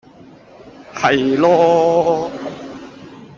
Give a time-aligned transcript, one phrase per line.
[0.95, 2.31] 係囉